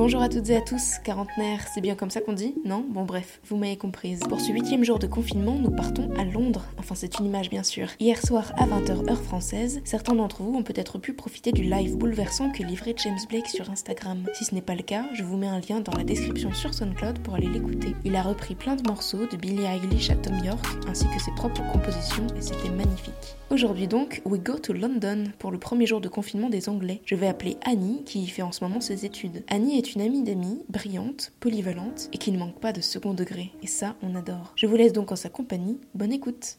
[0.00, 2.82] Bonjour à toutes et à tous, quarantenaire, c'est bien comme ça qu'on dit Non?
[2.88, 4.20] Bon bref, vous m'avez comprise.
[4.20, 6.64] Pour ce huitième jour de confinement, nous partons à Londres.
[6.78, 7.86] Enfin c'est une image bien sûr.
[8.00, 11.98] Hier soir à 20h heure française, certains d'entre vous ont peut-être pu profiter du live
[11.98, 14.24] bouleversant que livrait James Blake sur Instagram.
[14.32, 16.72] Si ce n'est pas le cas, je vous mets un lien dans la description sur
[16.72, 17.94] SoundCloud pour aller l'écouter.
[18.06, 21.32] Il a repris plein de morceaux de Billie Eilish à Tom York, ainsi que ses
[21.32, 23.36] propres compositions, et c'était magnifique.
[23.50, 27.02] Aujourd'hui donc, we go to London pour le premier jour de confinement des Anglais.
[27.04, 29.42] Je vais appeler Annie, qui y fait en ce moment ses études.
[29.48, 33.50] Annie est une amie d'amis, brillante, polyvalente et qui ne manque pas de second degré.
[33.60, 34.52] Et ça, on adore.
[34.54, 35.80] Je vous laisse donc en sa compagnie.
[35.94, 36.58] Bonne écoute.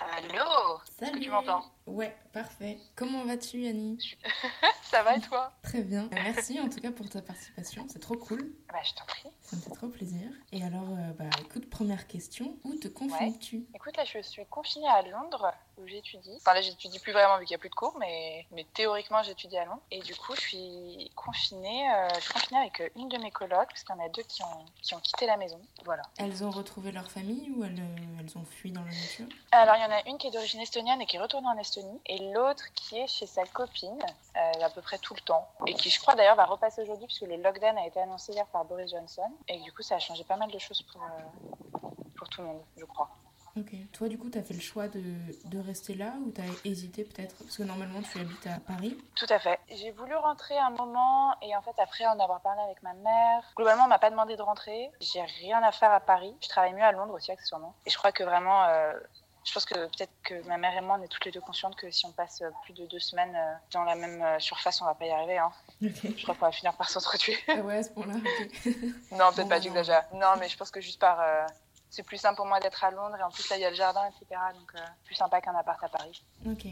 [0.00, 0.78] Allô?
[0.98, 1.20] Salut.
[1.20, 1.64] Tu m'entends?
[1.86, 2.78] Ouais, parfait.
[2.94, 4.16] Comment vas-tu, Annie
[4.84, 6.08] Ça va et toi Très bien.
[6.12, 7.86] Merci en tout cas pour ta participation.
[7.88, 8.52] C'est trop cool.
[8.72, 9.28] Bah je t'en prie.
[9.40, 10.30] Ça me fait trop plaisir.
[10.52, 12.56] Et alors, euh, bah écoute, première question.
[12.64, 16.34] Où te confines-tu Écoute, là je suis confinée à Londres où j'étudie.
[16.36, 19.22] Enfin là j'étudie plus vraiment vu qu'il n'y a plus de cours, mais, mais théoriquement
[19.22, 19.82] j'étudie à Londres.
[19.90, 23.30] Et du coup je suis confinée, euh, je suis confinée avec euh, une de mes
[23.30, 25.60] colocs parce qu'il y en a deux qui ont, qui ont quitté la maison.
[25.84, 26.02] Voilà.
[26.18, 27.82] Elles ont retrouvé leur famille ou elles,
[28.20, 29.26] elles ont fui dans la nature?
[29.50, 31.71] Alors il y en a une qui est d'origine estonienne et qui retourne en Estonie
[32.06, 33.98] et l'autre qui est chez sa copine
[34.36, 37.06] euh, à peu près tout le temps et qui je crois d'ailleurs va repasser aujourd'hui
[37.06, 39.98] puisque le lockdown a été annoncé hier par Boris Johnson et du coup ça a
[39.98, 43.08] changé pas mal de choses pour, euh, pour tout le monde je crois.
[43.54, 43.74] Ok.
[43.92, 45.02] Toi, du coup, t'as fait le choix de,
[45.44, 47.36] de rester là ou t'as hésité peut-être?
[47.36, 48.96] Parce que normalement, tu habites à Paris.
[49.14, 49.60] Tout à fait.
[49.68, 53.52] J'ai voulu rentrer un moment et en fait après en avoir parlé avec ma mère,
[53.54, 54.90] globalement on m'a pas demandé de rentrer.
[55.00, 56.34] J'ai rien à faire à Paris.
[56.40, 57.74] Je travaille mieux à Londres aussi accessoirement.
[57.84, 58.94] Et je crois que vraiment, euh,
[59.44, 61.76] je pense que peut-être que ma mère et moi on est toutes les deux conscientes
[61.76, 64.80] que si on passe euh, plus de deux semaines euh, dans la même euh, surface,
[64.80, 65.38] on va pas y arriver.
[65.38, 65.52] Hein.
[65.80, 67.36] Je crois qu'on va finir par s'entretuer.
[67.48, 68.14] Ah ouais, à ce point-là,
[69.12, 69.62] non, peut-être pas, non.
[69.62, 70.04] j'exagère.
[70.14, 71.44] Non, mais je pense que juste par, euh,
[71.90, 73.70] c'est plus simple pour moi d'être à Londres et en plus là il y a
[73.70, 74.40] le jardin, etc.
[74.58, 76.64] Donc euh, plus sympa qu'un appart à Paris Ok.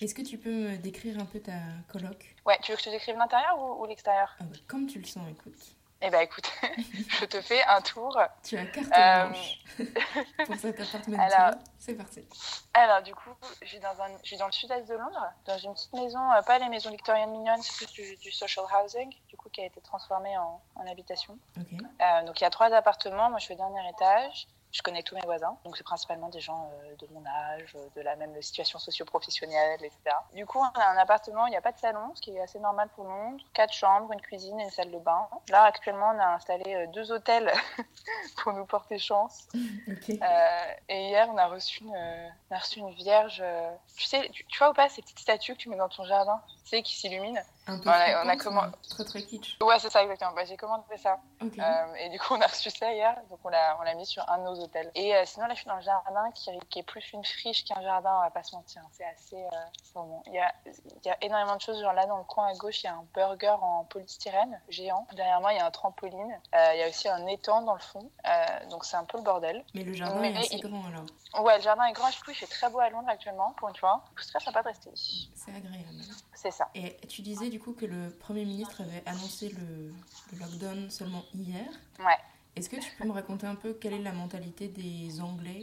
[0.00, 1.52] Est-ce que tu peux me décrire un peu ta
[1.90, 2.36] coloc?
[2.44, 4.34] Ouais, tu veux que je te décrive l'intérieur ou, ou l'extérieur?
[4.38, 5.56] Ah bah, Comme tu le sens, écoute.
[6.02, 6.50] Eh ben écoute,
[7.20, 8.18] je te fais un tour.
[8.42, 9.58] Tu as carte Euh, blanche
[10.46, 11.22] pour cet appartement.
[11.22, 12.26] alors- C'est parti.
[12.72, 13.30] Alors du coup,
[13.60, 16.58] je suis dans, un, dans le sud-est de Londres, dans une petite maison, euh, pas
[16.58, 19.80] les maisons victoriennes mignonnes, c'est plus du, du social housing, du coup qui a été
[19.82, 21.38] transformée en, en habitation.
[21.58, 21.66] Ok.
[21.72, 24.46] Euh, donc il y a trois appartements, moi je suis au dernier étage.
[24.72, 27.88] Je connais tous mes voisins, donc c'est principalement des gens euh, de mon âge, euh,
[27.96, 29.98] de la même situation socio-professionnelle, etc.
[30.32, 32.40] Du coup, on a un appartement, il n'y a pas de salon, ce qui est
[32.40, 33.42] assez normal pour Londres.
[33.52, 35.28] Quatre chambres, une cuisine et une salle de bain.
[35.48, 37.52] Là, actuellement, on a installé euh, deux hôtels
[38.42, 39.48] pour nous porter chance.
[40.10, 41.96] Euh, et hier, on a reçu une,
[42.50, 43.42] on a reçu une vierge.
[43.96, 46.04] tu sais, tu, tu vois ou pas ces petites statues que tu mets dans ton
[46.04, 48.36] jardin, sais, qui s'illuminent Un peu on a- on mais
[48.88, 49.56] Très très kitsch.
[49.62, 50.32] Ouais, c'est ça exactement.
[50.32, 51.18] Bah, j'ai commandé ça.
[51.42, 54.06] Euh, et du coup, on a reçu ça hier, donc on l'a, on l'a mis
[54.06, 54.90] sur un de nos hôtels.
[54.94, 57.64] Et euh, sinon, là, je suis dans le jardin qui, qui est plus une friche
[57.64, 58.82] qu'un jardin, on va pas se mentir.
[58.92, 59.36] C'est assez.
[59.36, 59.50] Euh,
[59.94, 60.22] bon.
[60.26, 61.80] Il, y a, il y a énormément de choses.
[61.80, 65.06] Genre là, dans le coin à gauche, il y a un burger en polystyrène géant.
[65.12, 66.38] Derrière moi, il y a un trampoline.
[66.54, 68.10] Euh, il y a aussi un étang dans le fond.
[68.70, 69.64] Donc c'est un peu le bordel.
[69.74, 71.44] Mais le jardin mais- est assez il- grand alors.
[71.44, 72.10] Ouais, le jardin est grand.
[72.10, 74.02] Je trouve il fait très beau à Londres actuellement, pour une fois.
[74.20, 74.90] C'est très sympa de rester.
[74.94, 75.88] C'est agréable.
[76.34, 76.70] C'est ça.
[76.74, 79.92] Et tu disais du coup que le Premier ministre avait annoncé le,
[80.32, 81.66] le lockdown seulement hier.
[81.98, 82.18] Ouais.
[82.56, 85.62] Est-ce que tu peux me raconter un peu quelle est la mentalité des Anglais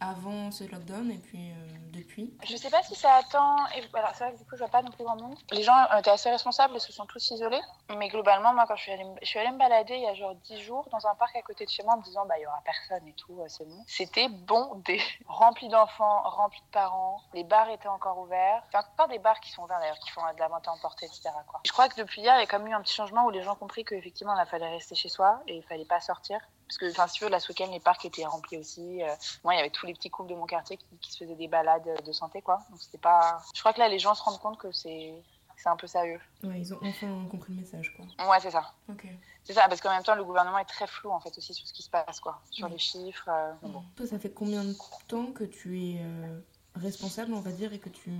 [0.00, 1.54] avant ce lockdown et puis euh,
[1.92, 3.56] depuis Je sais pas si ça attend.
[3.76, 5.36] Et voilà, c'est vrai que du coup, je vois pas non plus grand monde.
[5.50, 7.60] Les gens ont été assez responsables et se sont tous isolés.
[7.96, 10.86] Mais globalement, moi, quand je suis allée, me- balader il y a genre 10 jours
[10.92, 12.60] dans un parc à côté de chez moi en me disant, bah, il y aura
[12.64, 13.82] personne et tout, euh, c'est bon.
[13.86, 15.00] C'était bondé.
[15.26, 17.20] Rempli d'enfants, rempli de parents.
[17.34, 18.62] Les bars étaient encore ouverts.
[18.74, 21.06] A encore des bars qui sont ouverts d'ailleurs, qui font de la vente à emporter,
[21.06, 21.30] etc.
[21.64, 23.30] Je crois que depuis hier, il y a quand même eu un petit changement où
[23.30, 26.38] les gens ont compris qu'effectivement, il fallait rester chez soi et il fallait pas sortir.
[26.68, 29.02] Parce que, enfin, veux, la week-end, les parcs étaient remplis aussi.
[29.02, 29.08] Euh,
[29.42, 31.34] moi, il y avait tous les petits couples de mon quartier qui, qui se faisaient
[31.34, 32.58] des balades de santé, quoi.
[32.70, 33.42] Donc, c'était pas.
[33.54, 35.14] Je crois que là, les gens se rendent compte que c'est
[35.56, 36.20] c'est un peu sérieux.
[36.44, 38.04] Ouais, ils ont enfin compris le message quoi.
[38.30, 38.72] Ouais, c'est ça.
[38.88, 39.08] Ok.
[39.42, 41.66] C'est ça, parce qu'en même temps, le gouvernement est très flou, en fait, aussi sur
[41.66, 42.40] ce qui se passe, quoi.
[42.52, 42.72] Sur Oui.
[42.74, 43.28] les chiffres.
[43.28, 43.82] euh, bon.
[44.06, 44.74] Ça fait combien de
[45.08, 46.38] temps que tu es euh,
[46.78, 48.10] responsable, on va dire, et que tu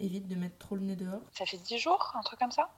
[0.00, 2.68] évites de mettre trop le nez dehors Ça fait 10 jours, un truc comme ça?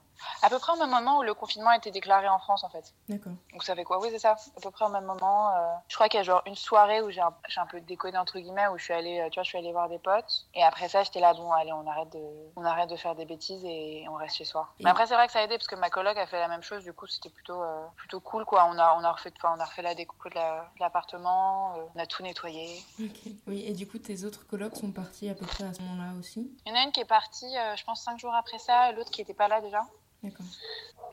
[0.41, 2.69] À peu près au même moment où le confinement a été déclaré en France, en
[2.69, 2.93] fait.
[3.07, 3.31] D'accord.
[3.53, 3.99] Donc, ça fait quoi?
[4.01, 4.31] Oui, c'est ça.
[4.57, 5.55] À peu près au même moment.
[5.55, 7.33] euh, Je crois qu'il y a genre une soirée où j'ai un...
[7.55, 9.71] un peu déconné, entre guillemets, où je suis allée, euh, tu vois, je suis allée
[9.71, 10.45] voir des potes.
[10.55, 12.19] Et après ça, j'étais là, bon, allez, on arrête de,
[12.57, 14.67] on arrête de faire des bêtises et on reste chez soi.
[14.79, 16.39] Et- Mais après, c'est vrai que ça a aidé parce que ma coloc a fait
[16.39, 16.83] la même chose.
[16.83, 18.65] Du coup, c'était plutôt, euh, plutôt cool, quoi.
[18.69, 21.75] On a, on a refait, enfin, on a refait la déco de la- de l'appartement,
[21.77, 22.83] euh, on a tout nettoyé.
[22.99, 23.31] Ok.
[23.47, 26.13] Oui, et du coup, tes autres colocs sont partis à peu près à ce moment-là
[26.19, 28.59] aussi Il y en a une qui est partie, euh, je pense, cinq jours après
[28.59, 29.81] ça, et l'autre qui était pas là déjà.
[30.23, 30.45] D'accord.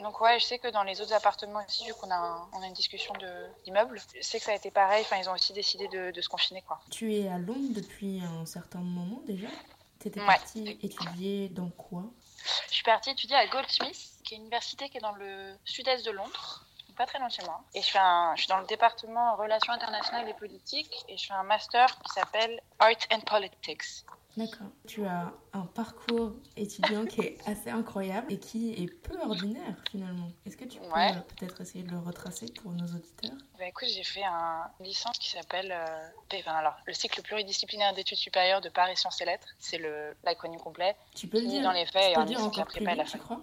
[0.01, 2.61] Donc ouais, je sais que dans les autres appartements aussi, vu qu'on a, un- on
[2.63, 3.15] a une discussion
[3.65, 5.03] d'immeubles, je sais que ça a été pareil.
[5.07, 6.81] Enfin, ils ont aussi décidé de, de se confiner, quoi.
[6.91, 9.49] Tu es à Londres depuis un certain moment déjà
[9.99, 10.27] T'étais Ouais.
[10.27, 12.05] partie étudier dans quoi?
[12.69, 16.05] Je suis partie étudier à Goldsmith, qui est une université qui est dans le sud-est
[16.05, 16.67] de Londres,
[16.97, 17.61] pas très loin de chez moi.
[17.75, 17.99] Et je, fais
[18.35, 22.13] je suis dans le département Relations internationales et politiques et je fais un master qui
[22.13, 24.05] s'appelle Art and Politics.
[24.37, 24.67] D'accord.
[24.87, 30.29] Tu as un parcours étudiant qui est assez incroyable et qui est peu ordinaire finalement.
[30.45, 31.11] Est-ce que tu peux Ouais.
[31.17, 33.37] euh, peut-être essayer de le retracer pour nos auditeurs?
[33.59, 37.23] Bah, écoute, j'ai fait un, une licence qui s'appelle euh, P- enfin, alors, le cycle
[37.23, 39.49] pluridisciplinaire d'études supérieures de Paris Sciences et Lettres.
[39.59, 39.81] C'est
[40.25, 40.95] l'acronyme complet.
[41.15, 42.39] Tu peux le dire dans les faits, Tu peux en dire
[42.85, 43.19] pas à la fin.
[43.19, 43.41] crois?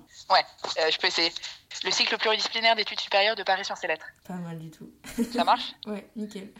[0.79, 1.31] Euh, je peux essayer.
[1.83, 4.05] Le cycle pluridisciplinaire d'études supérieures de Paris Sciences et Lettres.
[4.25, 4.89] Pas mal du tout.
[5.33, 5.73] Ça marche?
[5.87, 6.53] Ouais, nickel.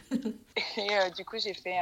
[0.76, 1.78] Et euh, du coup, j'ai fait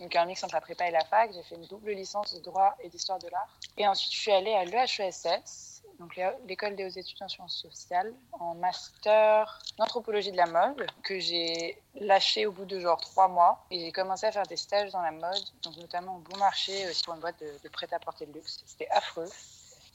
[0.00, 1.30] donc un mix entre la prépa et la fac.
[1.34, 3.48] J'ai fait une double licence de droit et d'histoire de l'art.
[3.76, 7.56] Et ensuite, je suis allée à l'EHESS, donc l'é- l'école des hautes études en sciences
[7.56, 13.28] sociales, en master d'anthropologie de la mode, que j'ai lâché au bout de genre trois
[13.28, 13.64] mois.
[13.70, 16.86] Et j'ai commencé à faire des stages dans la mode, donc notamment au bon marché,
[17.04, 18.58] pour une boîte de, de prêt-à-porter de luxe.
[18.66, 19.28] C'était affreux.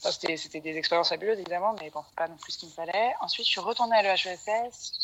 [0.04, 3.14] Enfin, c'était, des expériences fabuleuses, évidemment, mais bon, pas non plus ce qu'il me fallait.
[3.20, 4.98] Ensuite, je suis retournée à l'EHESS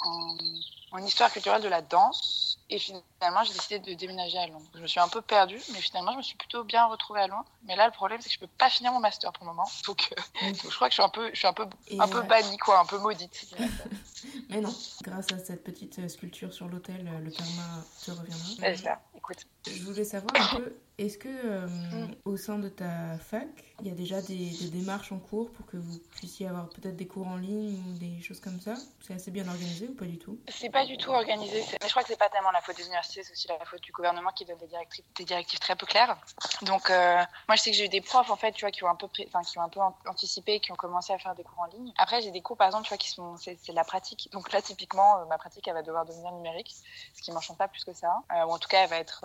[0.93, 2.57] en histoire culturelle de la danse.
[2.70, 4.66] Et finalement, j'ai décidé de déménager à Londres.
[4.74, 7.26] Je me suis un peu perdue, mais finalement, je me suis plutôt bien retrouvée à
[7.26, 7.46] Londres.
[7.64, 9.68] Mais là, le problème, c'est que je peux pas finir mon master pour le moment.
[9.86, 11.98] Donc, euh, donc je crois que je suis un peu, je suis un peu, Et,
[11.98, 13.54] un peu bannie, quoi, un peu maudite.
[14.50, 18.46] Mais non, grâce à cette petite euh, sculpture sur l'autel, euh, le karma te reviendra.
[18.58, 19.00] C'est ça.
[19.16, 22.14] Écoute, Je voulais savoir un peu, est-ce que euh, Mm.
[22.24, 23.46] au sein de ta fac,
[23.80, 26.96] il y a déjà des, des démarches en cours pour que vous puissiez avoir peut-être
[26.96, 28.74] des cours en ligne ou des choses comme ça?
[29.00, 30.38] C'est assez bien organisé ou pas du tout?
[30.48, 31.64] C'est pas du tout organisé.
[31.80, 33.80] Mais je crois que c'est pas tellement la faute des universités, c'est aussi la faute
[33.82, 36.18] du gouvernement qui donne des directives, des directives très peu claires.
[36.62, 38.82] Donc, euh, moi, je sais que j'ai eu des profs, en fait, tu vois, qui
[38.84, 41.34] ont un peu, enfin, qui ont un peu an- anticipé, qui ont commencé à faire
[41.34, 41.92] des cours en ligne.
[41.96, 44.28] Après, j'ai des cours, par exemple, tu vois, qui sont, c'est de la pratique.
[44.32, 46.74] Donc là, typiquement, euh, ma pratique, elle va devoir devenir numérique,
[47.14, 48.12] ce qui m'enchante pas plus que ça.
[48.32, 49.24] Euh, ou en tout cas, elle va être,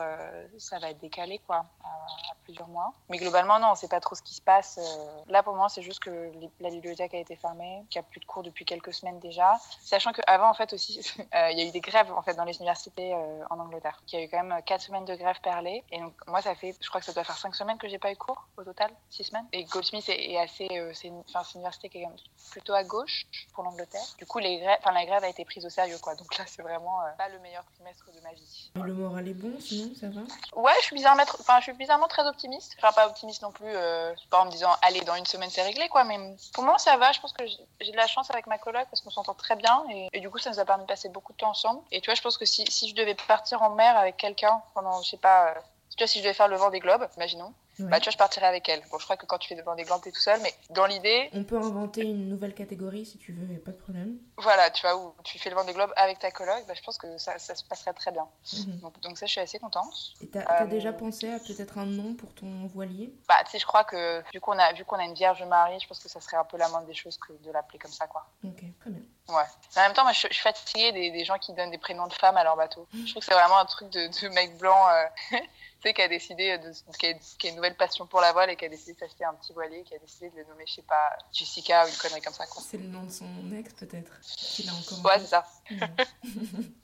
[0.60, 2.92] ça va être décalé, quoi, à, à plusieurs mois.
[3.10, 4.78] Mais globalement, non, on sait pas trop ce qui se passe.
[4.82, 8.04] Euh, Là, pour moi, c'est juste que la bibliothèque a été fermée, qu'il y a
[8.04, 9.54] plus de cours depuis quelques semaines déjà.
[9.82, 11.00] Sachant qu'avant, en fait, aussi,
[11.36, 14.02] euh, il y a eu des grèves, en fait, dans les universités euh, en Angleterre.
[14.12, 15.84] Il y a eu quand même 4 semaines de grève perlée.
[15.92, 18.00] Et donc, moi, ça fait, je crois que ça doit faire 5 semaines que j'ai
[18.00, 19.48] pas eu cours au total, 6 semaines.
[19.54, 22.20] Et Goldsmith est, assez, c'est une, enfin, c'est une université qui est quand même
[22.52, 24.02] plutôt à gauche pour l'Angleterre.
[24.18, 26.16] Du coup, les grèves, enfin, la grève a été prise au sérieux, quoi.
[26.16, 28.72] Donc là, c'est vraiment pas le meilleur trimestre de ma vie.
[28.76, 30.22] Le moral est bon, sinon ça va?
[30.56, 32.76] Ouais, je suis bizarrement, tr- enfin, je suis bizarrement très optimiste.
[32.78, 35.64] Enfin, pas optimiste non plus, euh, pas en me disant, allez, dans une semaine c'est
[35.64, 36.04] réglé, quoi.
[36.04, 36.18] Mais
[36.54, 37.12] pour moi, ça va.
[37.12, 37.44] Je pense que
[37.82, 40.30] j'ai de la chance avec ma coloc parce qu'on s'entend très bien et, et du
[40.30, 41.82] coup, ça nous a permis de passer beaucoup de temps ensemble.
[41.92, 44.62] Et tu vois, je pense que si, si je devais partir en mer avec quelqu'un
[44.74, 45.54] pendant, je sais pas, euh,
[45.96, 47.90] tu vois, si je devais faire le vent des globes, imaginons, Ouais.
[47.90, 48.82] bah, tu vois, je partirais avec elle.
[48.92, 50.54] Bon, je crois que quand tu fais le vent des globes, t'es tout seul, mais
[50.70, 53.78] dans l'idée, On peut inventer une nouvelle catégorie si tu veux, y a pas de
[53.78, 54.18] problème.
[54.38, 56.98] voilà, tu vois, où tu fais le des globes avec ta coloc, bah, je pense
[56.98, 58.28] que ça, ça se passerait très bien.
[58.54, 58.80] Mhm.
[58.82, 59.94] Donc, donc ça, je suis assez contente.
[60.22, 63.14] Et t'as Euh, déjà pensé à peut-être un nom pour ton voilier?
[63.28, 65.80] Bah, tu sais, je crois que vu qu'on a, vu qu'on a une Vierge Marie,
[65.80, 67.92] je pense que ça serait un peu la moindre des choses que de l'appeler comme
[67.92, 68.26] ça, quoi.
[68.44, 69.02] Ok, très bien.
[69.30, 69.44] Ouais.
[69.78, 72.08] En même temps, moi, je, je suis fatiguée des, des gens qui donnent des prénoms
[72.08, 72.88] de femmes à leur bateau.
[72.94, 75.38] Je trouve que c'est vraiment un truc de, de mec blanc, euh,
[75.84, 78.50] sais, qui a décidé, de, qui, a, qui a une nouvelle passion pour la voile
[78.50, 80.64] et qui a décidé de s'acheter un petit voilier, qui a décidé de le nommer,
[80.68, 82.46] je sais pas, Jessica ou une connerie comme ça.
[82.48, 85.46] C'est le nom de son ex peut-être qu'il a encore en Ouais, c'est ça.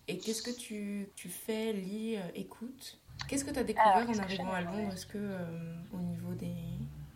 [0.07, 2.97] Et qu'est-ce que tu, tu fais, lis, euh, écoutes?
[3.27, 4.93] Qu'est-ce que tu as découvert Alors, en arrivant à Londres?
[4.93, 6.55] Est-ce que euh, au niveau des,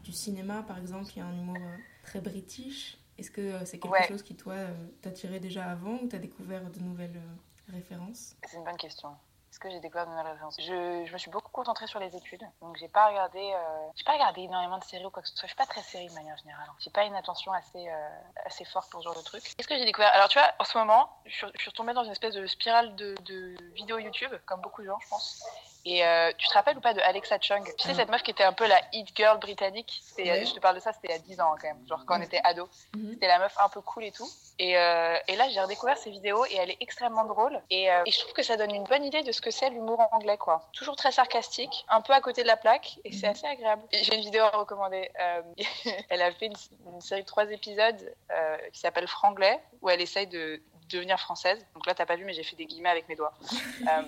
[0.04, 2.98] du cinéma, par exemple, il y a un humour euh, très british?
[3.18, 4.08] Est-ce que euh, c'est quelque Ouais.
[4.08, 8.36] chose qui, toi, euh, t'attirait déjà avant ou tu as découvert de nouvelles euh, références?
[8.48, 9.10] C'est une bonne question.
[9.54, 12.16] Est-ce que j'ai découvert de nouvelles références je, je me suis beaucoup concentrée sur les
[12.16, 15.30] études, donc j'ai pas regardé, euh, j'ai pas regardé énormément de séries ou quoi que
[15.30, 15.44] ce soit.
[15.44, 16.66] Je suis pas très série de manière générale.
[16.68, 16.76] hein.
[16.80, 18.10] J'ai pas une attention assez, euh,
[18.46, 19.44] assez forte pour ce genre de truc.
[19.56, 20.12] Qu'est-ce que j'ai découvert?
[20.14, 22.48] Alors tu vois, en ce moment, je suis, je suis retombée dans une espèce de
[22.48, 25.44] spirale de, de vidéos YouTube, comme beaucoup de gens, je pense.
[25.86, 27.62] Et euh, tu te rappelles ou pas de Alexa Chung?
[27.78, 27.96] Tu sais, Ah.
[27.96, 30.46] cette meuf qui était un peu la hit girl britannique Ouais.
[30.46, 32.16] Je te parle de ça, c'était il y a 10 ans quand même, genre quand
[32.16, 32.26] on Ouais.
[32.26, 32.70] était ado.
[32.96, 33.12] Mhm.
[33.14, 34.30] C'était la meuf un peu cool et tout.
[34.60, 37.62] Et, euh, et là, j'ai redécouvert ses vidéos et elle est extrêmement drôle.
[37.70, 39.70] Et, euh, et je trouve que ça donne une bonne idée de ce que c'est
[39.70, 40.68] l'humour anglais, quoi.
[40.74, 43.32] Toujours très sarcastique, un peu à côté de la plaque, et c'est Mhm.
[43.34, 43.84] assez agréable.
[43.92, 45.12] J'ai une vidéo à recommander.
[45.20, 45.42] Euh,
[46.10, 46.56] elle a fait une,
[46.88, 51.66] une série de trois épisodes euh, qui s'appelle Franglais, où elle essaye de devenir française.
[51.74, 53.34] Donc là, t'as pas vu, mais j'ai fait des guillemets avec mes doigts.
[53.90, 54.02] Euh,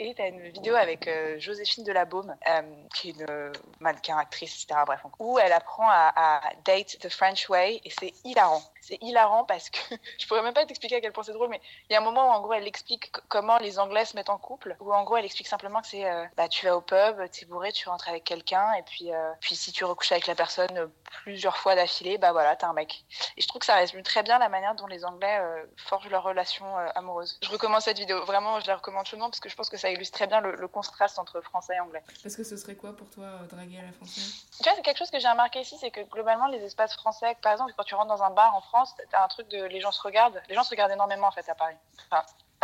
[0.00, 2.62] et t'as une vidéo avec euh, Joséphine Delabaume, euh,
[2.94, 4.80] qui est une mannequin, actrice, etc.
[4.86, 8.62] Bref, où elle apprend à, à date the French way, et c'est hilarant.
[8.84, 9.78] C'est hilarant parce que
[10.18, 12.04] je pourrais même pas t'expliquer à quel point c'est drôle, mais il y a un
[12.04, 15.04] moment où en gros elle explique comment les Anglais se mettent en couple, où en
[15.04, 17.88] gros elle explique simplement que c'est euh, bah tu vas au pub, t'es bourré, tu
[17.88, 20.90] rentres avec quelqu'un et puis euh, puis si tu recouches avec la personne
[21.22, 23.04] plusieurs fois d'affilée, bah voilà t'es un mec.
[23.36, 25.40] Et je trouve que ça résume très bien la manière dont les Anglais
[25.76, 27.38] forgent leur relation amoureuse.
[27.42, 29.90] Je recommande cette vidéo, vraiment je la recommande chaudement parce que je pense que ça
[29.90, 32.02] illustre très bien le, le contraste entre français et anglais.
[32.22, 34.44] Parce que ce serait quoi pour toi draguer à la française?
[34.58, 37.36] Tu vois c'est quelque chose que j'ai remarqué ici, c'est que globalement les espaces français,
[37.40, 38.73] par exemple quand tu rentres dans un bar en France,
[39.10, 40.42] t'as un truc de les gens se regardent.
[40.48, 41.76] Les gens se regardent énormément en fait à Paris.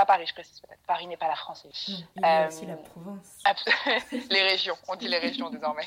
[0.00, 0.80] À Paris, je précise peut-être.
[0.86, 1.66] Paris n'est pas la France.
[1.86, 3.42] il y a aussi la province.
[4.30, 5.86] les régions, on dit les régions désormais.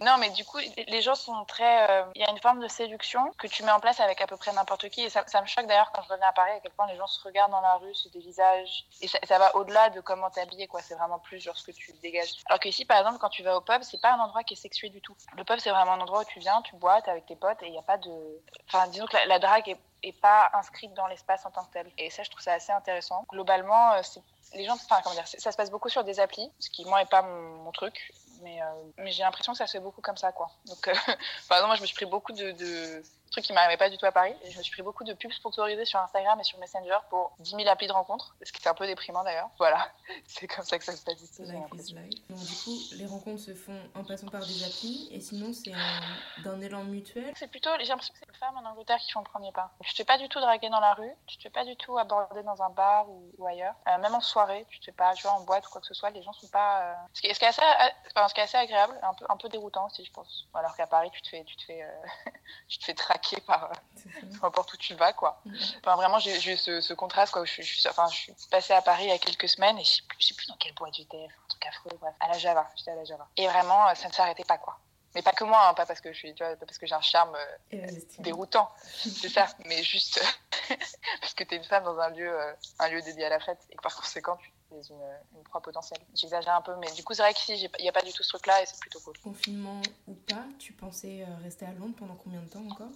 [0.00, 1.90] non, mais du coup, les gens sont très.
[1.90, 4.26] Euh, il y a une forme de séduction que tu mets en place avec à
[4.26, 5.02] peu près n'importe qui.
[5.02, 7.06] Et ça, me choque d'ailleurs quand je reviens à Paris à quel point les gens
[7.06, 8.84] se regardent dans la rue, se dévisagent.
[9.00, 10.80] Et ça, ça va au-delà de comment t'es habillé, quoi.
[10.82, 12.34] C'est vraiment plus genre ce que tu dégages.
[12.46, 14.56] Alors qu'ici, par exemple, quand tu vas au pub, c'est pas un endroit qui est
[14.56, 15.16] sexué du tout.
[15.36, 17.62] Le pub, c'est vraiment un endroit où tu viens, tu bois, t'es avec tes potes
[17.62, 18.10] et il n'y a pas de.
[18.68, 21.72] Enfin, disons que la, la drague est et pas inscrite dans l'espace en tant que
[21.72, 21.90] tel.
[21.98, 23.24] Et ça, je trouve ça assez intéressant.
[23.30, 24.02] Globalement, euh,
[24.54, 27.00] les gens, enfin, comment dire, ça se passe beaucoup sur des applis, ce qui, moi,
[27.00, 28.12] n'est pas mon, truc.
[28.42, 28.64] Mais, euh,
[28.98, 30.50] mais j'ai l'impression que ça se fait beaucoup comme ça, quoi.
[30.66, 30.92] Donc, euh,
[31.48, 33.98] par exemple, moi, je me suis pris beaucoup de, de truc qui m'arrivait pas du
[33.98, 34.34] tout à Paris.
[34.44, 37.32] Et je me suis pris beaucoup de pubs sponsorisées sur Instagram et sur Messenger pour
[37.40, 39.48] 10 000 applis de rencontres, ce qui était un peu déprimant d'ailleurs.
[39.58, 39.88] Voilà,
[40.26, 41.42] c'est comme ça que ça se passe ici.
[41.42, 45.72] Donc, du coup, les rencontres se font en passant par des applis et sinon c'est
[46.44, 47.32] d'un élan mutuel?
[47.36, 49.72] C'est plutôt, j'ai l'impression que c'est les femmes en Angleterre qui font le premier pas.
[49.82, 51.76] Tu te fais pas du tout draguer dans la rue, tu te fais pas du
[51.76, 53.74] tout aborder dans un bar ou, ailleurs.
[53.88, 55.86] Euh, même en soirée, tu te fais pas, tu vois, en boîte ou quoi que
[55.86, 56.82] ce soit, les gens sont pas.
[56.82, 59.48] Euh, ce, qui, est assez, euh, ce qui est assez agréable, un peu, un peu
[59.48, 60.46] déroutant aussi, je pense.
[60.54, 61.86] Alors qu'à Paris, tu te fais, tu te fais,
[62.68, 63.72] tu te fais traquer par
[64.40, 65.40] peu importe où tu vas, quoi.
[65.44, 65.54] Mm.
[65.78, 67.44] Enfin, vraiment, j'ai eu ce, contraste, quoi.
[67.44, 69.90] je, suis, enfin, je suis passée à Paris il y a quelques semaines et je
[69.90, 72.14] sais plus, sais plus dans quelle boîte j'étais, un truc affreux, bref.
[72.20, 73.26] À la Java, j'étais à la Java.
[73.36, 74.78] Et vraiment, euh, ça ne s'arrêtait pas, quoi.
[75.14, 76.94] Mais pas que moi, hein, pas parce que je suis, tu vois, parce que j'ai
[76.94, 77.36] un charme
[77.74, 77.86] euh,
[78.20, 79.46] déroutant, c'est ça.
[79.66, 80.22] Mais juste
[81.20, 83.40] parce que tu es une femme dans un lieu, euh, un lieu dédié à la
[83.40, 84.52] fête et que par conséquent, tu
[84.90, 86.00] une, une proie potentielle.
[86.14, 88.22] J'exagère un peu, mais du coup, c'est vrai qu'ici, il n'y a pas du tout
[88.22, 89.18] ce truc-là et c'est plutôt cool.
[89.18, 92.88] Confinement ou pas, tu pensais euh, rester à Londres pendant combien de temps encore?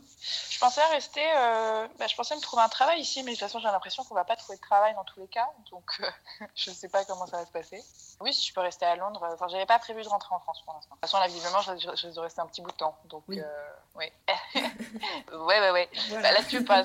[0.51, 3.47] Je pensais rester, euh, bah, je pensais me trouver un travail ici, mais de toute
[3.47, 6.11] façon, j'ai l'impression qu'on va pas trouver de travail dans tous les cas, donc euh,
[6.55, 7.83] je ne sais pas comment ça va se passer.
[8.21, 10.63] Oui, si je peux rester à Londres, enfin, j'avais pas prévu de rentrer en France
[10.63, 10.95] pour l'instant.
[10.95, 13.25] De toute façon, là, visiblement, je, je, je rester un petit bout de temps, donc
[13.29, 13.41] oui.
[13.95, 14.13] ouais.
[14.55, 15.89] ouais, ouais, ouais.
[16.11, 16.85] Bah, là, tu pas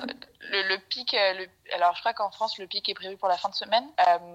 [0.50, 1.46] le, le pic, le...
[1.74, 3.84] alors je crois qu'en France, le pic est prévu pour la fin de semaine,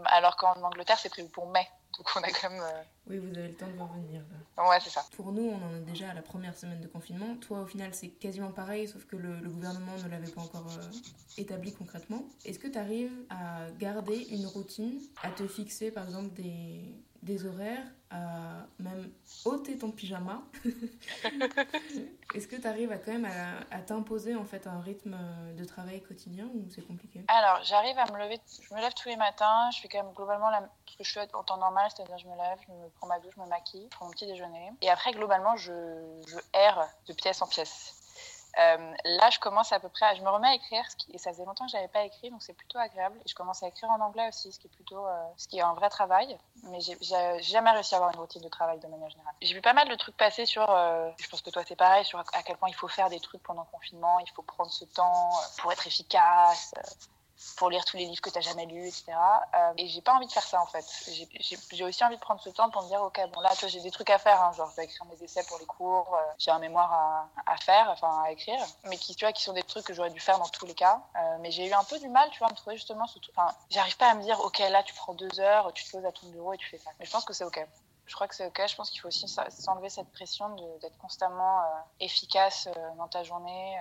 [0.05, 1.67] alors qu'en en Angleterre, c'est prévu pour mai.
[1.97, 2.61] Donc on a quand même.
[2.61, 4.21] Euh, oui, vous avez le temps de revenir.
[4.57, 5.03] Ouais, c'est ça.
[5.15, 7.35] Pour nous, on en est déjà à la première semaine de confinement.
[7.37, 10.91] Toi, au final, c'est quasiment pareil, sauf que le, gouvernement ne l'avait pas encore euh,
[11.37, 12.23] établi concrètement.
[12.45, 16.83] Est-ce que tu arrives à garder une routine, à te fixer par exemple des,
[17.21, 19.11] des horaires, à même
[19.45, 20.41] ôter ton pyjama.
[22.35, 25.17] Est-ce que tu arrives à quand même à, à t'imposer en fait un rythme
[25.57, 27.23] de travail quotidien ou c'est compliqué?
[27.27, 30.13] Alors j'arrive à me lever, je me lève tous les matins, je fais quand même
[30.13, 32.89] globalement la, ce que je fais en temps normal, c'est-à-dire je me lève, je me
[32.95, 35.73] prends ma douche, je me maquille, je prends mon petit déjeuner et après globalement je,
[36.27, 37.96] je erre de pièce en pièce.
[38.59, 40.83] Euh, là, je commence à peu près, à, je me remets à écrire,
[41.13, 43.17] et ça faisait longtemps que j'avais pas écrit, donc c'est plutôt agréable.
[43.25, 45.59] Et je commence à écrire en anglais aussi, ce qui est plutôt, euh, ce qui
[45.59, 46.37] est un vrai travail.
[46.63, 46.97] Mais j'ai
[47.41, 49.33] jamais réussi à avoir une routine de travail de manière générale.
[49.41, 52.03] J'ai vu pas mal de trucs passer sur, euh, je pense que toi c'est pareil,
[52.05, 54.71] sur à quel point il faut faire des trucs pendant le confinement, il faut prendre
[54.71, 56.73] ce temps pour être efficace
[57.55, 59.05] pour lire tous les livres que tu n'as jamais lus, etc.
[59.53, 60.85] Euh, et j'ai pas envie de faire ça en fait.
[61.71, 63.91] J'ai aussi envie de prendre ce temps pour me dire, ok, bon là, j'ai des
[63.91, 66.51] trucs à faire, hein, genre je vais écrire mes essais pour les cours, euh, j'ai
[66.51, 69.85] un mémoire à, faire, enfin à écrire, mais qui, tu vois, qui sont des trucs
[69.85, 71.01] que j'aurais dû faire dans tous les cas.
[71.15, 73.17] Euh, mais j'ai eu un peu du mal, tu vois, à me trouver justement ce
[73.35, 76.05] Enfin, j'arrive pas à me dire, ok, là, tu prends deux heures, tu te poses
[76.05, 76.91] à ton bureau et tu fais ça.
[76.99, 77.65] Mais je pense que c'est ok
[78.05, 78.61] je crois que c'est ok.
[78.65, 81.65] Je pense qu'il faut aussi s'enlever cette pression d'être constamment euh,
[81.99, 83.77] efficace dans ta journée,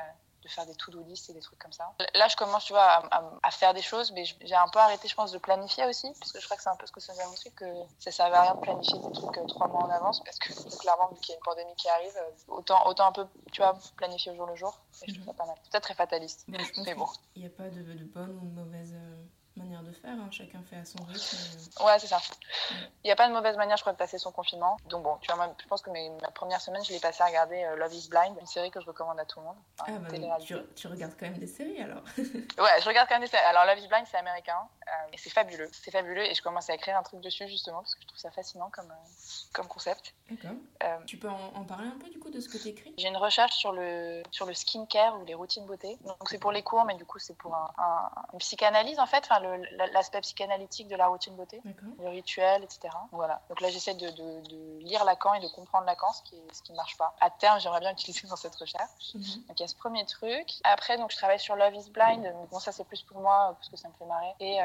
[0.47, 1.93] de faire des to-do list et des trucs comme ça.
[2.15, 3.03] Là, je commence, tu vois,
[3.43, 6.33] à, faire des choses, mais j'ai un peu arrêté, je pense, de planifier aussi, parce
[6.33, 7.65] que je crois que c'est un peu ce que ça nous a montré, que
[7.99, 10.53] ça servait à rien de planifier des trucs euh, trois mois en avance, parce que
[10.79, 13.61] clairement, vu qu'il y a une pandémie qui arrive, euh, autant, autant un peu, tu
[13.61, 14.79] vois, planifier au jour le jour.
[15.03, 15.57] Et je trouve ça pas mal.
[15.71, 17.09] Peut-être très fataliste, mais bon.
[17.35, 19.16] Il n'y a pas de, de bonne ou de mauvaise euh,
[19.77, 20.29] manière de faire, hein.
[20.31, 21.85] chacun fait à son rythme.
[21.85, 22.21] Ouais, c'est ça.
[23.05, 24.77] Il n'y a pas de mauvaise manière, je crois, de passer son confinement.
[24.89, 27.23] Donc bon, tu vois, moi, je pense que mes, ma première semaine, je l'ai passée
[27.23, 29.57] à regarder euh, Love is Blind, une série que je recommande à tout le monde.
[29.81, 33.23] ah bah, tu, tu, regardes quand même des séries alors Ouais, je regarde quand même
[33.23, 33.45] des séries.
[33.45, 35.69] Alors Love is Blind, c'est américain, euh, et c'est fabuleux.
[35.73, 38.19] C'est fabuleux, et je commence à écrire un truc dessus justement, parce que je trouve
[38.19, 40.15] ça fascinant comme, euh, comme concept.
[40.31, 40.57] D'accord.
[41.07, 43.17] tu peux en, parler un peu du coup de ce que tu écris J'ai une
[43.17, 45.99] recherche sur le, sur le skincare ou les routines beauté.
[46.05, 49.27] Donc c'est pour les cours, mais du coup c'est pour un, une psychanalyse en fait.
[49.29, 51.61] Enfin, le, l'aspect psychanalytique de la routine beauté,
[51.99, 52.89] le rituel, etc.
[53.13, 53.41] Voilà.
[53.49, 56.73] Donc là, j'essaie de, de, lire Lacan et de comprendre Lacan, ce qui, ce qui
[56.73, 57.15] ne marche pas.
[57.21, 59.15] À terme, j'aimerais bien utiliser dans cette recherche.
[59.15, 59.23] Mhm.
[59.49, 60.53] Donc il y a ce premier truc.
[60.65, 62.33] Après, donc, je travaille sur Love is Blind.
[62.51, 64.33] Bon, ça, c'est plus pour moi, parce que ça me fait marrer.
[64.41, 64.59] Et,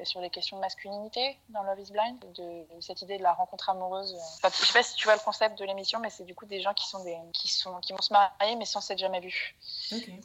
[0.00, 3.32] et, sur les questions de masculinité dans Love is Blind, de, cette idée de la
[3.32, 4.16] rencontre amoureuse.
[4.36, 6.46] Enfin, je sais pas si tu vois le concept de l'émission, mais c'est du coup
[6.46, 9.20] des gens qui sont des, qui sont, qui vont se marier, mais sans s'être jamais
[9.20, 9.56] vus.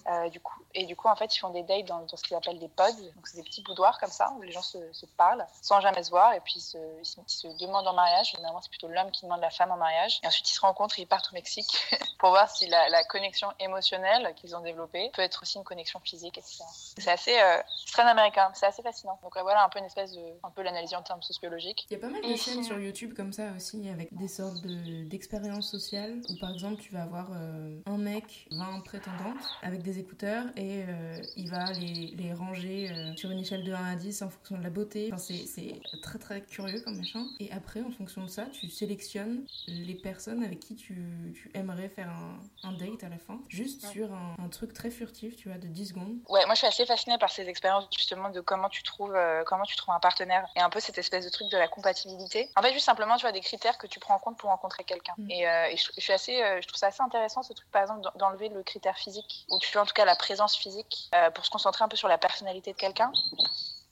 [0.07, 2.35] Euh, du coup, et du coup, en fait, ils font des dates dans, ce qu'ils
[2.35, 2.91] appellent des pods.
[3.15, 4.77] Donc, c'est des petits boudoirs comme ça où les gens se,
[5.17, 8.31] parlent sans jamais se voir et puis ils se, ils se, demandent en mariage.
[8.31, 10.19] Généralement, c'est plutôt l'homme qui demande la femme en mariage.
[10.23, 11.77] Et ensuite, ils se rencontrent et ils partent au Mexique
[12.19, 16.37] pour voir si la, connexion émotionnelle qu'ils ont développée peut être aussi une connexion physique,
[16.37, 16.63] etc.
[16.97, 18.49] C'est assez, euh, très américain.
[18.53, 19.19] C'est assez fascinant.
[19.21, 21.85] Donc, voilà un peu une espèce de, un peu l'analyse en termes sociologiques.
[21.89, 24.61] Il y a pas mal de chaînes sur YouTube comme ça aussi avec des sortes
[24.65, 29.99] d'expériences sociales où par exemple tu vas avoir euh, un mec, 20 prétendantes avec des
[29.99, 33.95] écouteurs et euh, il va les, les ranger euh, sur une échelle de 1 à
[33.95, 35.09] 10 en fonction de la beauté.
[35.11, 37.25] Enfin, c'est très très curieux comme machin.
[37.39, 40.95] Et après, en fonction de ça, tu sélectionnes les personnes avec qui tu,
[41.33, 44.89] tu aimerais faire un, un, date à la fin, juste sur un, un, truc très
[44.89, 46.17] furtif, tu vois, de 10 secondes.
[46.29, 49.63] Ouais, moi je suis assez fascinée par ces expériences justement de comment tu trouves, comment
[49.63, 52.49] tu trouves un partenaire et un peu cette espèce de truc de la compatibilité.
[52.55, 54.83] En fait, juste simplement, tu vois, des critères que tu prends en compte pour rencontrer
[54.83, 55.13] quelqu'un.
[55.17, 55.31] Mm.
[55.31, 58.07] Et, et je, je, suis assez, je trouve ça assez intéressant ce truc, par exemple,
[58.17, 61.45] d'enlever le critère physique, ou tu fais en tout cas la présence physique, euh, pour
[61.45, 63.11] se concentrer un peu sur la personnalité de quelqu'un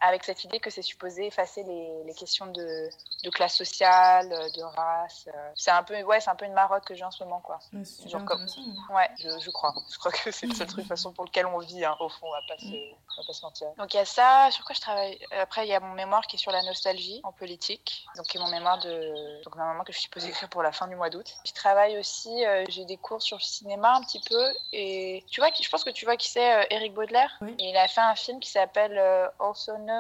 [0.04, 2.90] avec cette idée que c'est supposé effacer les, les questions de,
[3.24, 5.30] de, classe sociale, de race.
[5.34, 5.52] Euh.
[5.56, 7.60] C'est un peu, ouais, c'est un peu une marotte que j'ai en ce moment, quoi.
[7.72, 8.46] Ouais, Genre comme,
[8.94, 9.74] ouais, je, je, crois.
[9.90, 12.28] Je crois que c'est le seul truc, façon, pour lequel on vit, hein, au fond,
[12.28, 13.68] on va pas se, on va pas se mentir.
[13.78, 14.50] Donc il y a ça.
[14.52, 17.22] Sur quoi je travaille Après, il y a mon mémoire qui est sur la nostalgie
[17.24, 18.06] en politique.
[18.18, 20.74] Donc qui est mon mémoire de, donc normalement que je suis supposée écrire pour la
[20.74, 21.34] fin du mois d'août.
[21.46, 22.46] Je travaille aussi.
[22.46, 24.54] Euh, j'ai des cours sur le cinéma un petit peu.
[24.74, 27.32] Et tu vois, je pense que tu vois qui c'est, euh, Eric Baudelaire?
[27.40, 27.56] Oui.
[27.58, 29.00] Il a fait un film qui s'appelle
[29.40, 29.93] Also Known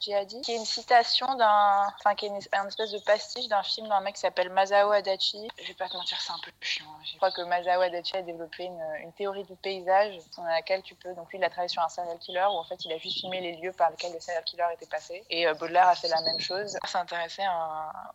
[0.00, 3.88] qui est une citation d'un, enfin qui est une, un espèce de pastiche d'un film
[3.88, 5.48] d'un mec qui s'appelle Masao Adachi.
[5.60, 6.86] Je vais pas te mentir, c'est un peu chiant.
[7.04, 11.14] Je crois que Masao Adachi a développé une, théorie du paysage dans laquelle tu peux,
[11.14, 13.20] donc lui il a travaillé sur un serial killer où en fait il a juste
[13.20, 15.24] filmé les lieux par lesquels le serial killer était passé.
[15.30, 16.76] Et euh, Baudelaire a fait la même chose.
[16.94, 17.42] Intéressé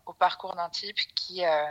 [0.05, 1.65] au parcours d'un type qui euh,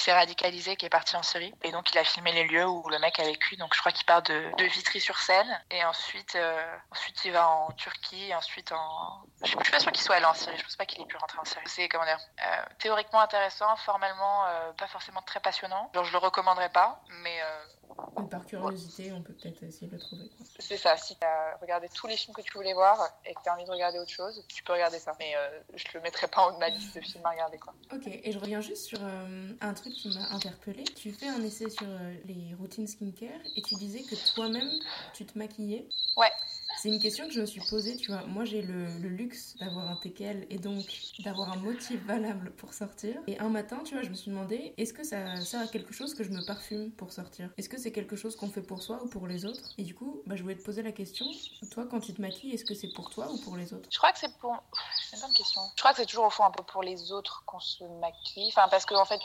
[0.00, 1.52] qui s'est radicalisé, qui est parti en Syrie.
[1.62, 3.56] Et donc, il a filmé les lieux où le mec a vécu.
[3.56, 5.62] Donc, je crois qu'il part de, de Vitry-sur-Seine.
[5.70, 8.28] Et ensuite, euh, ensuite, il va en Turquie.
[8.28, 9.22] Et ensuite, en.
[9.42, 10.56] Je suis pas sûre qu'il soit allé en Syrie.
[10.56, 11.64] Je pense pas qu'il ait pu rentrer en Syrie.
[11.66, 15.90] C'est, comment dire, euh, théoriquement intéressant, formellement euh, pas forcément très passionnant.
[15.94, 17.02] Genre, je le recommanderais pas.
[17.22, 17.42] Mais
[18.18, 20.30] mais par curiosité, on peut peut-être essayer de le trouver.
[20.58, 23.42] C'est ça, si tu as regardé tous les films que tu voulais voir et que
[23.42, 25.14] tu as envie de regarder autre chose, tu peux regarder ça.
[25.18, 27.58] Mais euh, je le mettrai pas en haut de ma liste de films à regarder.
[27.58, 27.74] Quoi.
[27.92, 30.84] Ok, et je reviens juste sur euh, un truc qui m'a interpellée.
[30.84, 34.70] Tu fais un essai sur euh, les routines skincare et tu disais que toi-même,
[35.14, 35.88] tu te maquillais.
[36.16, 36.30] Ouais.
[36.82, 38.22] C'est une question que je me suis posée, tu vois.
[38.22, 40.86] Moi, j'ai le, luxe d'avoir un TKL et donc
[41.18, 43.20] d'avoir un motif valable pour sortir.
[43.26, 45.92] Et un matin, tu vois, je me suis demandé, est-ce que ça sert à quelque
[45.92, 47.50] chose que je me parfume pour sortir?
[47.58, 49.74] Est-ce que c'est quelque chose qu'on fait pour soi ou pour les autres?
[49.76, 51.26] Et du coup, bah, je voulais te poser la question,
[51.70, 53.86] toi, quand tu te maquilles, est-ce que c'est pour toi ou pour les autres?
[53.92, 54.56] Je crois que c'est pour...
[55.02, 55.60] C'est une bonne question.
[55.76, 58.48] Je crois que c'est toujours au fond un peu pour les autres qu'on se maquille.
[58.56, 59.20] Enfin, parce que en fait,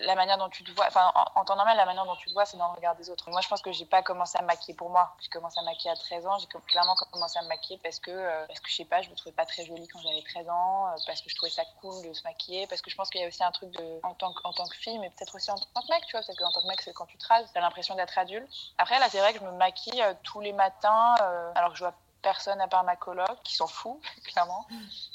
[0.00, 0.86] la manière dont tu te vois...
[0.88, 2.96] Enfin, en, en temps normal, la manière dont tu te vois, c'est dans le regard
[2.96, 3.30] des autres.
[3.30, 5.14] Moi, je pense que j'ai pas commencé à maquiller pour moi.
[5.20, 6.38] J'ai commencé à maquiller à 13 ans.
[6.80, 9.14] Clairement commencé à me maquiller parce que, euh, parce que je sais pas, je me
[9.14, 12.02] trouvais pas très jolie quand j'avais 13 ans, euh, parce que je trouvais ça cool
[12.08, 14.14] de se maquiller, parce que je pense qu'il y a aussi un truc de, en
[14.14, 16.22] tant que, en tant que fille, mais peut-être aussi en tant que mec, tu vois,
[16.26, 18.48] parce qu'en tant que mec, c'est quand tu te rases, t'as l'impression d'être adulte.
[18.78, 21.14] Après, là, c'est vrai que je me maquille euh, tous les matins,
[21.54, 24.66] alors que je vois personne à part ma coloc qui s'en fout clairement.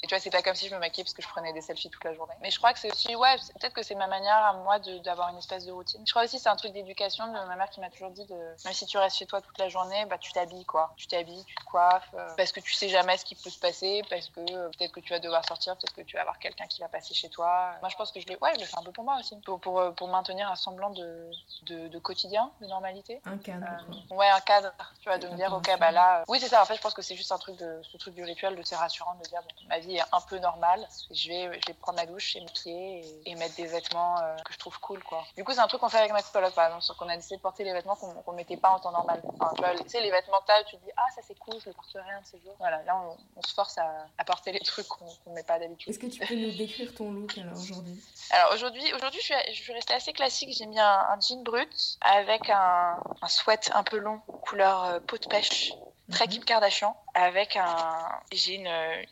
[0.02, 1.60] Et tu vois c'est pas comme si je me maquillais parce que je prenais des
[1.60, 2.34] selfies toute la journée.
[2.40, 5.28] Mais je crois que c'est aussi ouais peut-être que c'est ma manière à moi d'avoir
[5.30, 6.02] une espèce de routine.
[6.06, 8.34] Je crois aussi c'est un truc d'éducation de ma mère qui m'a toujours dit de
[8.64, 10.92] même si tu restes chez toi toute la journée bah tu t'habilles quoi.
[10.96, 13.58] Tu t'habilles tu te coiffes euh, parce que tu sais jamais ce qui peut se
[13.58, 16.38] passer parce que euh, peut-être que tu vas devoir sortir peut-être que tu vas avoir
[16.38, 17.72] quelqu'un qui va passer chez toi.
[17.80, 19.36] Moi je pense que je le ouais je le fais un peu pour moi aussi
[19.40, 21.30] pour pour, pour maintenir un semblant de,
[21.62, 23.20] de, de quotidien de normalité.
[23.24, 23.66] Un cadre
[24.10, 26.62] euh, ouais un cadre tu vois de me dire ok bah là oui c'est ça
[26.62, 28.62] en fait je pense que c'est juste un truc de ce truc du rituel de
[28.62, 31.74] c'est rassurant de dire bon, ma vie est un peu normale je vais je vais
[31.74, 34.78] prendre ma douche et me pieds et, et, mettre des vêtements euh, que je trouve
[34.80, 35.22] cool quoi.
[35.36, 37.36] Du coup c'est un truc qu'on fait avec ma psychologue par exemple qu'on a décidé
[37.36, 39.20] de porter les vêtements qu'on qu mettait pas en temps normal.
[39.28, 41.60] Enfin, tu vois tu sais les vêtements que tu te dis ah ça c'est cool
[41.60, 42.56] je le porterai un de ces jours.
[42.58, 45.58] Voilà là on, on se force à, à, porter les trucs qu'on qu met pas
[45.58, 45.90] d'habitude.
[45.90, 48.02] Est-ce que tu peux nous décrire ton look alors aujourd'hui?
[48.30, 50.56] Alors aujourd'hui aujourd'hui je suis je suis restée assez classique.
[50.56, 55.00] J'ai mis un, un, jean brut avec un, un sweat un peu long couleur euh,
[55.00, 55.72] peau de pêche
[56.10, 58.70] très Kim Kardashian avec un j'ai une,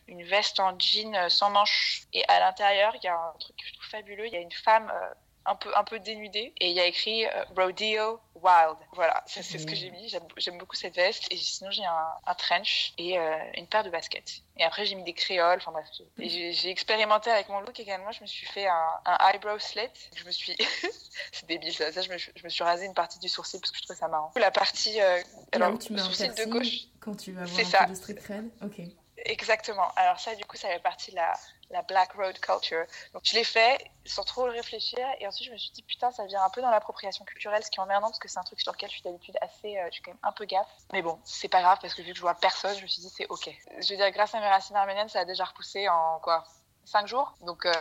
[0.09, 2.03] une veste en jean sans manches.
[2.13, 4.27] Et à l'intérieur il y a un truc que je trouve fabuleux.
[4.27, 5.15] Il y a une femme euh,
[5.47, 6.53] un peu, un peu dénudée.
[6.59, 8.77] Et il y a écrit euh, Rodeo Wild.
[8.93, 10.09] Voilà, c'est ce que j'ai mis.
[10.37, 11.27] J'aime beaucoup cette veste.
[11.31, 14.43] Et sinon, j'ai un, un, trench et euh, une paire de baskets.
[14.57, 15.59] Et après, j'ai mis des créoles.
[15.59, 15.87] Enfin bref,
[16.19, 18.13] j'ai expérimenté avec mon look également.
[18.13, 19.89] Je me suis fait un, un eyebrow slit.
[20.17, 20.57] Je me suis.
[21.33, 21.93] c'est débile ça.
[21.93, 23.99] ça je, me, je, me, suis rasé une partie du sourcil parce que je trouvais
[23.99, 24.33] ça marrant.
[24.37, 25.01] La partie.
[25.01, 25.21] Euh,
[25.53, 26.89] alors, tu sourcil de gauche.
[27.01, 27.85] Quand tu vas avoir un ça.
[27.85, 28.51] peu de street cred.
[28.63, 28.81] Ok.
[29.25, 29.89] Exactement.
[29.97, 31.33] Alors ça, du coup, ça fait partie de la,
[31.70, 32.85] la Black Road Culture.
[33.12, 36.11] Donc je l'ai fait sans trop le réfléchir et ensuite je me suis dit putain
[36.11, 38.44] ça vient un peu dans l'appropriation culturelle ce qui est emmerdant parce que c'est un
[38.44, 40.68] truc sur lequel je suis d'habitude assez, euh, je suis quand même un peu gaffe.
[40.92, 43.00] Mais bon c'est pas grave parce que vu que je vois personne je me suis
[43.00, 43.50] dit c'est ok.
[43.81, 46.44] Je veux dire grâce à mes racines arméniennes ça a déjà repoussé en quoi
[46.85, 47.35] 5 jours?
[47.40, 47.72] Donc, euh,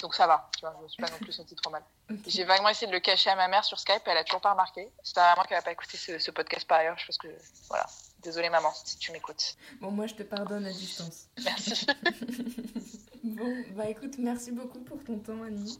[0.00, 1.82] donc ça va, tu vois, je me suis pas non plus senti trop mal.
[2.26, 4.52] J'ai vaguement essayé de le cacher à ma mère sur Skype, elle a toujours pas
[4.52, 4.90] remarqué.
[5.02, 7.28] C'est pas vraiment qu'elle a pas écouté ce, ce, podcast par ailleurs, je pense que
[7.68, 7.86] voilà.
[8.20, 9.56] Désolée maman si tu m'écoutes.
[9.80, 11.26] Bon moi je te pardonne à distance.
[11.44, 11.86] Merci.
[13.24, 15.78] Bon, bah écoute, merci beaucoup pour ton temps, Annie.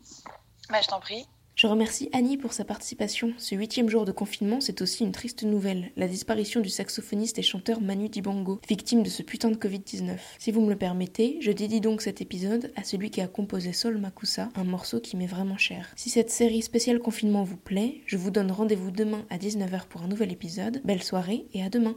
[0.71, 1.27] Bah, je t'en prie.
[1.55, 3.35] Je remercie Annie pour sa participation.
[3.37, 7.43] Ce huitième jour de confinement, c'est aussi une triste nouvelle, la disparition du saxophoniste et
[7.43, 10.17] chanteur Manu Dibango, victime de ce putain de Covid-19.
[10.39, 13.75] Si vous me le permettez, je dédie donc cet épisode à celui qui a composé
[13.75, 15.93] Sol Makusa, un morceau qui m'est vraiment cher.
[15.95, 20.03] Si cette série spéciale confinement vous plaît, je vous donne rendez-vous demain à 19h pour
[20.03, 20.81] un nouvel épisode.
[20.85, 21.91] Belle soirée et à demain